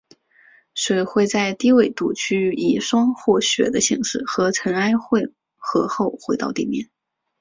[0.73, 6.89] 水会在低纬度区域以霜或雪的形式和尘埃混合后回到地表。